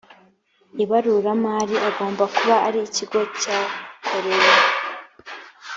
ibaruramari 0.83 1.75
agomba 1.89 2.23
kuba 2.35 2.55
ari 2.67 2.79
ikigo 2.87 3.19
cyakorewe 3.39 4.55